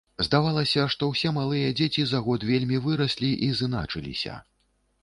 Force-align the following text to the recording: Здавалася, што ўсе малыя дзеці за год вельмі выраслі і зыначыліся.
Здавалася, 0.27 0.85
што 0.93 1.09
ўсе 1.11 1.33
малыя 1.35 1.69
дзеці 1.81 2.07
за 2.13 2.23
год 2.29 2.49
вельмі 2.53 2.83
выраслі 2.89 3.31
і 3.51 3.55
зыначыліся. 3.63 4.45